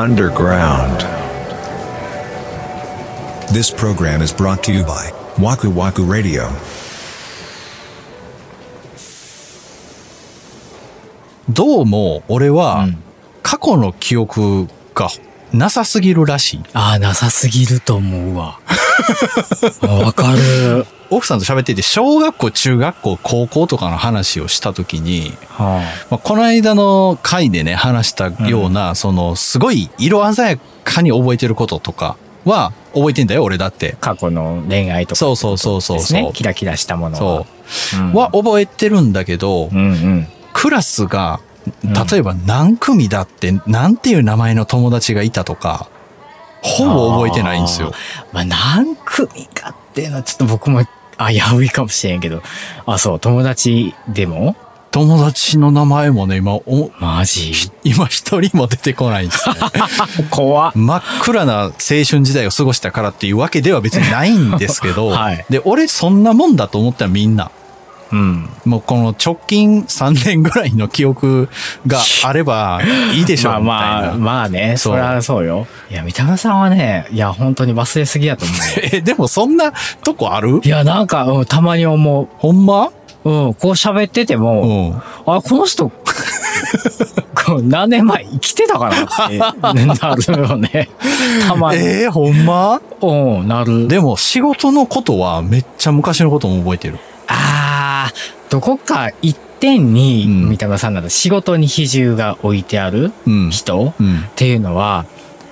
[0.00, 1.00] underground.
[3.52, 6.48] This program is brought to you by Waku Waku Radio.
[11.50, 13.02] どうも俺はうん
[13.42, 15.08] 過去の記憶が
[15.52, 16.62] なさすぎるらしい。
[16.72, 18.60] ああ、なさすぎると思うわ。
[19.82, 20.86] あわかる。
[21.10, 33.96] 奥さんと喋ってて、小学校、中学校、高校とかの話をした時に、はまあ、この間の回でね、話したような、その、すごい色鮮やかに覚えてることとかは覚えてんだよ、俺だって。
[34.00, 36.32] あ、過去の恋愛とか、そうそうそうそうそう。
[36.32, 37.40] キラキラしたものそは。
[37.40, 37.46] う。
[37.98, 40.28] うんは覚えてるんだけど、うんうん。
[40.52, 41.50] クラスが、うん
[42.10, 45.88] 例えば何組だって、なんていう名前の友達がいたとか、
[46.62, 47.92] ほぼ覚えてないんですよ。
[48.32, 50.82] まあ、何組かっていうのはちょっと僕も
[51.28, 52.42] 危ういかもしれんけど。
[52.86, 54.56] あ、そう、友達でも？
[54.92, 57.52] 友達の名前もね、今、おマジ？
[57.84, 59.54] 今一人も出てこないんですね。
[60.30, 60.72] 怖っ。
[60.74, 67.52] 真っ暗な青春時代を過ごしたからっていうわけでは別にないんですけど、 はいで、俺そんなもんだと思ったらみんな、
[68.12, 68.48] うん。
[68.64, 71.48] もうこの直近3年ぐらいの記憶
[71.86, 72.80] が あれば
[73.14, 74.16] いいでしょう、まあまあ。
[74.16, 75.66] まあね、そりゃそうよ。
[75.90, 78.88] いや、三田村さんはね、いや、本当に忘れすぎやと思うよ。
[78.94, 79.72] え、でもそんな
[80.02, 80.60] とこある？
[80.62, 82.86] いや、なんか、うん、たまに思ほんま？
[83.24, 83.30] う。
[83.30, 85.02] うん、こう喋っててうも、ん。
[85.26, 85.92] あ、この人、
[87.62, 90.88] 何年前生きてたかなってなるよね。
[91.46, 91.82] たまに。
[91.82, 92.80] えー、ほんま？
[93.02, 93.88] うん、なる。
[93.88, 96.98] でも仕事のことはめっちゃ昔のことも覚えてる。
[98.50, 103.50] どこか一点に、うん三田村さんなら仕事に比重が置いてあるうん。
[103.50, 104.18] 人、うん。
[104.20, 105.04] っていうのは、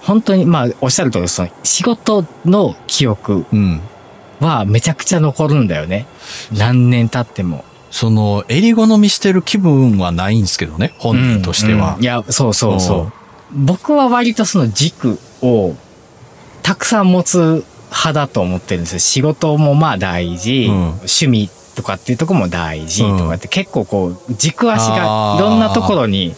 [0.00, 3.80] 本当に、まあ、おっしゃる通り、その、仕事の記憶うん。
[4.40, 6.06] はめちゃくちゃ残るんだよね。
[6.52, 7.64] 何年経っても。
[7.92, 12.06] その、襟好みしてる気分はないんですけどね、本人としてはうんうんい。
[12.06, 13.12] や、そうそうそう。
[13.54, 15.76] 僕は割とその軸を
[16.62, 18.98] たくさん持つ派だと思ってるんですよ。
[18.98, 26.34] 仕事もまあ大事、うん趣味とかっていうところも大事とかって結構こう軸足がいろんなところに。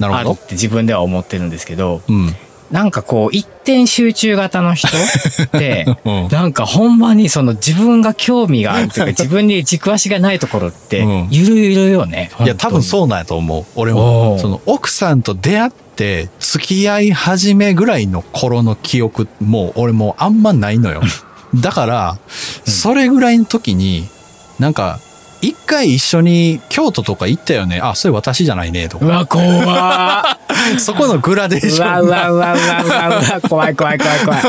[0.00, 2.34] あるって自分では思ってるんですけど、うん。
[2.70, 6.28] なんかこう一点集中型の人って、 うん。
[6.28, 12.30] なんかほんまにその自分が興味があるというか 自分に軸足がないところってうんゆるゆるよね。
[12.40, 12.82] いや、多分う。
[12.82, 13.64] そうなんやと思う。
[13.76, 14.38] 俺おも。
[14.38, 21.02] ーその、奥さんと出会って、付き合い始めぐらいの頃の記憶、もう、俺もうあんまないのよ。
[21.54, 22.18] だから、
[22.66, 24.08] それぐらいの時に、
[24.58, 25.00] なんか、
[25.42, 27.80] 一回一緒に京都とか行ったよね。
[27.80, 29.06] あ、それ私じゃないね、とか。
[29.06, 29.42] うわ、怖
[30.78, 34.42] そこのグラデーションがうわうわうわうわうわ怖い怖い怖い怖い。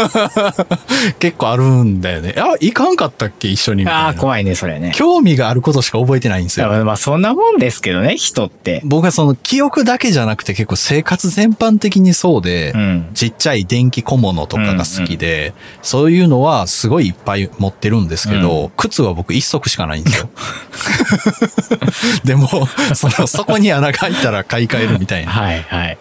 [1.20, 2.34] 結構あるんだよね。
[2.38, 3.48] あ、行かんかったっけ？
[3.48, 3.88] 一緒に。
[3.88, 4.92] ああ、怖いね、それね。
[4.96, 6.68] 興味があることしか覚えてないんですよ。
[6.86, 8.82] まあそんなもんですけどね、人って。
[8.84, 13.08] 僕はその記憶だけじゃなくて結構生活全般的にそうで、うん。
[13.14, 20.30] ちっちゃい電気小物とかが好きで、そういうのはすごいいっぱい持ってるんですけど、靴は僕一足しかないんですよ。
[22.24, 22.48] でも、
[22.96, 25.32] その、そこに穴が開いたら買い替えるみたいな。
[25.32, 25.97] はいはい。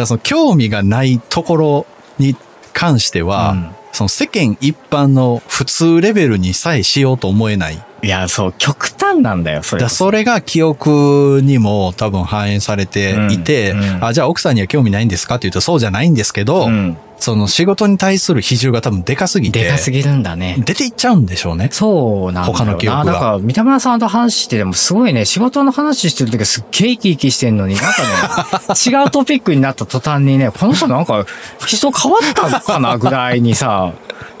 [0.00, 1.86] らその興味がないところ
[2.18, 2.36] に
[2.72, 7.82] 関しては、うんその世間一般の普通レベルにさえしようと思えない。
[8.02, 9.82] いや、そう、極端なんだよ、それ。
[9.82, 16.98] だそれが記憶にも多分反映されていて、うんうんあ、じゃあ奥さんには興味ないんですかって言うとそうじゃないんですけど、うん。
[17.18, 20.56] その仕事に対する比重が多分でかすぎて、でかすぎるんだね。
[20.58, 21.68] 出ていっちゃうんでしょうね。
[21.72, 22.52] そうなんだ。
[22.52, 31.24] 他の記憶がだから、三田村さんと話しててもすごいね、仕事の話してる時はすっげえ生き生きしてんのに、なんかね、 違うトピックになった途端にね、この人なんか
[31.66, 33.92] 人変わったのかなぐらいにさ、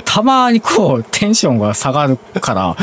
[0.04, 2.76] たまにこう、テンションが下がるから、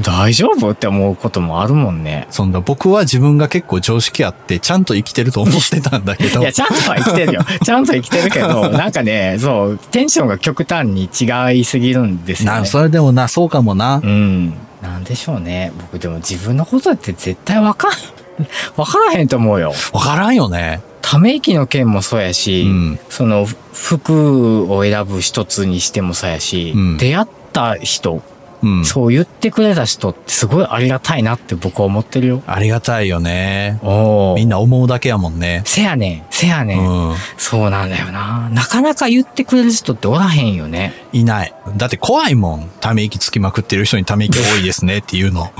[0.00, 0.70] 大丈夫？
[0.70, 2.26] って思うこともあるもんね。
[2.30, 7.42] そんな僕は自分が結構常識あって、ちゃんと生きてると思ってたんだけどい、や、ちゃんとは生きてるよ。
[7.64, 12.66] ちゃんと生きてるけど、 なんかね、そう、テンションが極端に違いすぎるんですよな、ね。
[12.66, 14.06] それでもな、そうかもなう。
[14.06, 14.54] ん。
[14.82, 15.72] なんでしょうね。
[15.80, 17.90] 僕でも自分のことって絶対わかん、
[18.76, 19.72] わからへんと思うよ。
[19.92, 20.80] わからんよね。
[21.00, 28.22] ため息の件もそうやし、うんそのふ服を選ぶ一つにしてもそうやし、うん出会った人、
[28.64, 28.84] うん。
[28.84, 32.42] そう言ってくれた人ってすごいありがたいなって僕は思ってるよ。
[32.46, 33.78] ありがたいよね。
[33.82, 35.62] おみんな思うだけやもんね。
[35.66, 37.10] せやねん、せやねん。
[37.10, 37.16] うん。
[37.36, 38.48] そうなんだよな。
[38.50, 40.94] なかなか言ってくれる人っておらへんよね。
[41.12, 41.54] いない。
[41.76, 42.70] だって怖いもん。
[42.80, 45.52] ため息つきまくってる人にため息多いですねっていうの。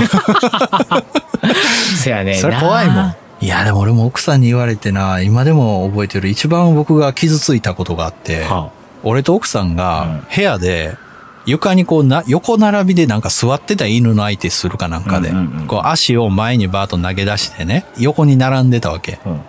[2.03, 2.41] せやねんな。
[2.41, 3.15] それ怖いもん。
[3.41, 8.71] いや、でも俺も奥さんに言われてな、今でも覚えてる一番僕が傷ついたことがあって、は
[9.03, 10.97] 俺と奥さんが部屋で
[11.46, 19.19] 床にこうな、横並びでなんか座ってた犬の相手するかなんかで、うんうんうんこう足を前にバーッと投げ出してね、横に並んでたわけ。
[19.25, 19.41] あうん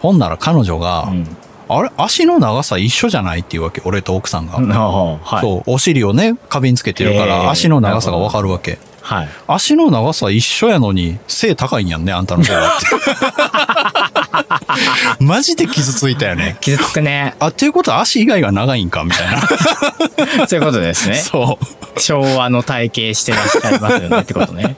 [0.00, 1.36] ほんなら彼女が、うん
[1.68, 1.90] あれ？
[1.96, 4.58] 足の長さ一緒じゃないっていうわけ、俺と奥さんが。
[4.58, 5.40] はい。
[5.40, 8.78] そう、お尻をね、花瓶つけてるかえら、ー足の長さがわかるわけ。
[9.02, 9.28] はい。
[9.48, 12.86] 足の長さ一緒やのに、背高いんやんね、あんたの方がって。
[15.24, 16.56] マジで傷ついたよね。
[16.60, 17.34] 傷つくね。
[17.38, 20.46] あ、っていうことは足以外が長いんかみたいな。
[20.46, 21.16] そういうことですね。
[21.16, 22.00] そう。
[22.00, 24.76] 昭和の体型してらっしゃいますよねってことね。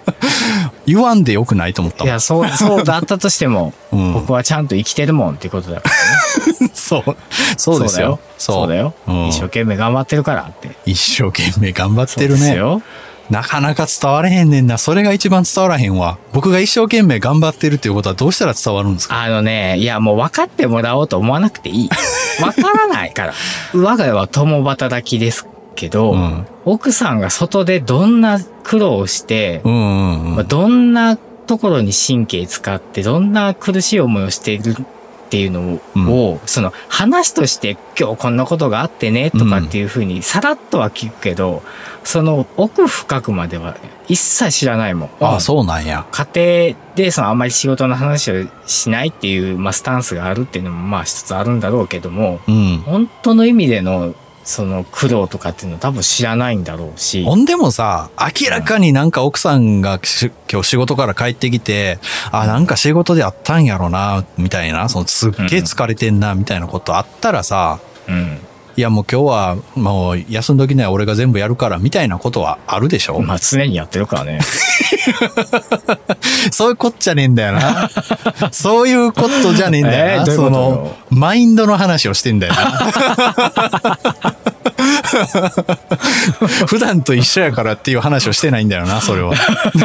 [0.87, 6.71] 言わんでよくないと思ったもんいや、そう、そうだったとしても、うん僕はちゃんと生きてるもんってことだからね。
[6.75, 7.17] そう。
[7.57, 8.19] そうですよ。
[8.39, 8.95] そうだよ。
[9.07, 10.71] うん一生懸命頑張ってるからって。
[10.85, 12.37] 一生懸命頑張ってるね。
[12.39, 12.83] そうですよ。
[13.31, 14.77] なかなか伝われへんねんな。
[14.79, 16.19] それが一番伝わらへんわ。
[16.33, 19.23] 僕が一生懸命頑張ってるっていうことはどうしたら伝わるんですか？
[19.23, 21.89] あのね、いやもう分かってもらおうと思わなくていい。
[22.41, 23.35] 分からないから。
[23.75, 30.35] 我が家は共働きですけど、うん奥さんが外でどんな苦労をして、うんうんうん。
[30.37, 34.77] まあ、どんなところに神経使って、どんな苦しい思いをしている
[35.35, 35.81] っていうの
[36.13, 41.65] を、その話として今日こんなことがあってねとかっていうふうにさらっとは聞くけど、
[42.05, 43.77] その奥深くまでは
[44.07, 45.11] 一切知らないもん。
[45.21, 46.07] あ、そうなんや。
[46.13, 52.83] 家庭でそのあんまり仕事の話をしないっていう、まあ、スタンスがあるっていうのもまあ一つあるんだろうけども、うん。
[52.87, 57.25] 本当の意味でのその苦労とかっていうのは多分知らないんだろうし。
[57.25, 61.99] ほんでもさ、明らかになんか奥さんがし今日仕事から帰ってきて、
[62.31, 68.39] あ、なんか仕事であったんやろな、みたいな、そのすっげえ疲れてんな、みたいなことあったらさ、うん。
[68.77, 74.41] いやもう今日はもう休んどきなよ俺が全部やるからみたいなことはあるでしょ、まあ常にやってるからね。
[76.51, 77.89] そういうこっちゃねえんだよな。
[78.51, 80.13] そういうことじゃねえんだよな。
[80.15, 82.61] えーどういうその、マインドの話をしてんだよな。
[86.67, 89.35] 普段と一緒やからっていう話をしてないんだよな、それは。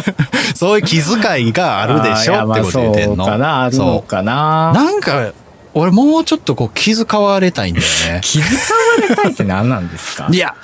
[0.56, 2.52] そういう気遣いがあるでしょ？
[2.52, 3.26] ってこと言ってんの。
[3.26, 4.72] そうかな、あるのかな。
[4.74, 5.32] なんか、
[5.74, 8.22] 俺もうちょっとこう気遣われたいんだよね。
[8.26, 10.28] 気遣われたいって何なんですか？
[10.32, 10.56] いや、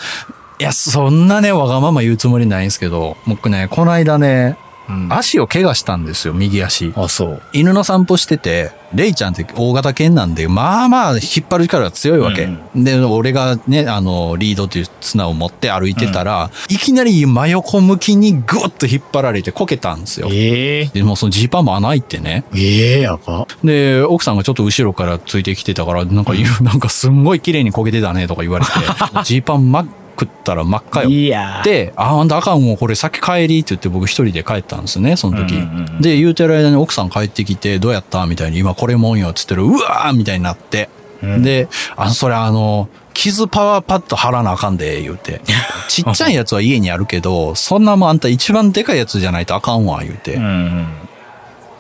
[0.60, 4.58] いや、そんなね、わがまま言うつもりないんですけど、僕ね、この間ね、
[4.90, 6.94] うん足を怪我したんですよ、右足。
[6.96, 7.42] あ、そう。
[7.54, 12.50] 犬の散歩してて、レイちゃんって大型犬なんで、まあまあ引っ張る力が強いわけ。
[12.76, 20.30] で、俺がね、あの、リードという綱を持って歩いてたら、いきなり真横向きにグッと引っ張られてこけたんですよ。
[20.32, 22.46] ええで、もうそのジーパンも穴開いてね。
[22.56, 23.48] ええやば。
[23.64, 28.72] で、奥さんがちょっと後ろからついてきてたから、なんか言う、なんかすんごい綺麗にこけてたねとか言われて、
[29.26, 29.88] ジーパン真っ
[30.20, 31.10] 食ったら真っ赤よ。
[31.10, 31.64] いやー。
[31.64, 35.56] で、あ、あんたあかんもうこれ先帰りって言って僕一人で帰ったんですね、その時。
[36.00, 40.90] で、言うてる間に奥さん帰ってきて、どうやったみたいに、今これもんよ、つってる、うわーみたいになって。
[41.22, 45.42] うんで、あの、それあの、傷パワーパッド貼らなあかんで、言うて。
[45.88, 50.36] ちっちゃいやつは家にあるけど、そんなもんあんた一番でかいやつじゃないとあかんわ、言うて。
[50.36, 50.88] うんうん。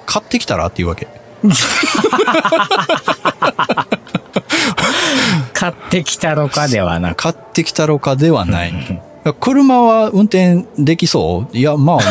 [0.05, 1.07] 買ってきたらって言うわけ。
[5.53, 7.23] 買ってきたのかではなく。
[7.23, 8.73] 買ってきたろかではない。
[9.39, 11.57] 車は運転できそう？
[11.57, 12.03] いや、まあま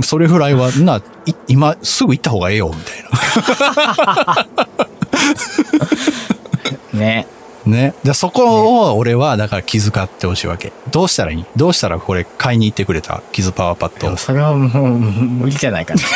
[0.00, 3.04] あ、それぐらいは、な、い今すぐ行った方がええよ、みたい
[6.92, 6.94] な。
[7.00, 7.26] ね。
[7.66, 7.94] ね。
[8.04, 10.72] で、そこを俺は、だから気遣ってほしいわけ。
[10.92, 11.44] どうしたらいい？
[11.56, 13.20] どうしたらこれ買いに行ってくれた？
[13.32, 14.16] 傷パワーパッド。
[14.16, 15.94] それはもう無理じゃないか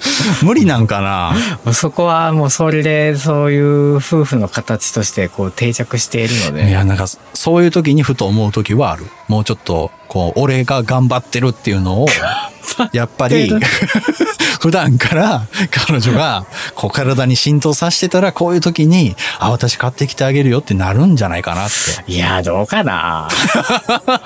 [0.42, 1.34] 無理なんかな？
[1.64, 1.72] な。
[1.72, 6.68] そこはもうそれでそういう夫婦の形としてこう定着しているので。
[6.68, 9.06] いや、なんか、そういう時にふと思う時はある。
[9.28, 12.06] もうちょっと、こう、俺が頑張ってるっていうのを、
[12.92, 13.50] やっぱり、
[14.60, 21.70] 普段から彼女が、こう、体に浸透させてたら、こういう時に、あ、私買ってきてあげるよってなるんじゃないかなっ
[22.06, 22.10] て。
[22.12, 23.28] いや、どうかな？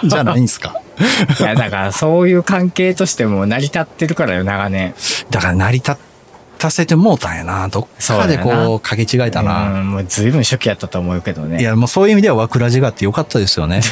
[0.04, 0.74] じゃないんすか？
[1.40, 4.94] いや、だからそういう関係としても成り立ってるからよ、長年。
[5.30, 5.96] だから成り立
[6.58, 7.68] たせてもうたんやな。
[7.68, 9.80] どっかでこう、かけ違えたな。
[9.80, 11.60] うん、もう随分初期やったと思うけどね。
[11.60, 13.80] いや、もうそういう意味では、わくらじがあってよかったですよね。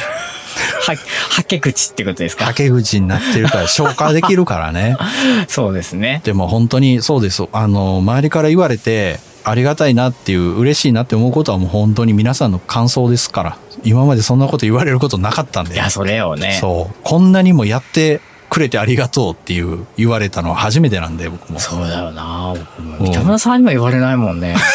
[0.87, 0.95] は、
[1.29, 2.45] はけ口ってことですか？
[2.45, 4.97] はけ口になってるから、消化できるからね。
[5.47, 6.21] そうですね。
[6.23, 7.43] でも本当にそうです。
[7.51, 13.57] あの、周りから言われて、ありがたいなっていう、嬉しいなって思うことはもう本当に皆さんの感想ですから。
[13.83, 15.73] 今までそんなこと言われることなかったんで。
[15.75, 16.57] いや、それよね。
[16.59, 16.95] そう。
[17.03, 21.59] こんなにもやってくれてありがとうっていう言われたのは初めてなんで、僕も。
[21.59, 24.55] そうだよな僕も三田村さんにも言われないもんね。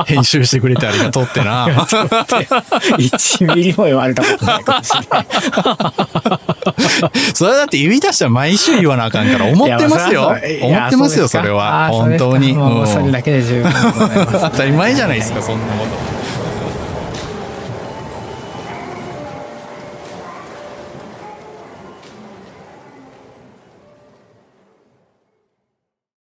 [0.06, 1.66] 編集してくれてありがとうってな。
[2.98, 5.26] 1ミリも言われたことないかもしれない。
[7.34, 10.34] それだって言い出したら毎週言わなあかんから思ってますよ。
[10.62, 11.88] 思ってますよ、それは。
[11.90, 12.54] 本当に。
[12.86, 13.72] それだけで十分。
[14.32, 16.13] 当たり前じゃないですか、そんなこと。